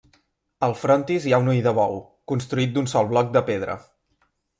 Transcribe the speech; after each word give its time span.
Al 0.67 0.71
frontis 0.83 1.27
hi 1.27 1.35
ha 1.37 1.39
un 1.43 1.51
ull 1.53 1.59
de 1.67 1.73
bou, 1.79 1.99
construït 2.31 2.73
d'un 2.79 2.89
sol 2.95 3.11
bloc 3.13 3.29
de 3.37 3.45
pedra. 3.51 3.77